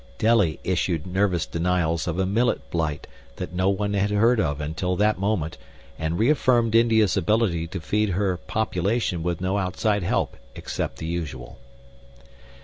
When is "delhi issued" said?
0.17-1.05